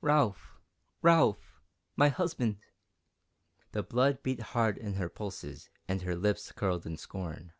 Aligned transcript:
"Ralph! 0.00 0.56
Ralph! 1.02 1.60
My 1.94 2.08
husband!" 2.08 2.58
The 3.70 3.84
blood 3.84 4.24
beat 4.24 4.40
hard 4.40 4.76
in 4.76 4.94
her 4.94 5.08
pulses 5.08 5.70
and 5.86 6.02
her 6.02 6.16
lips 6.16 6.50
curled 6.50 6.84
in 6.84 6.96
scorn. 6.96 7.52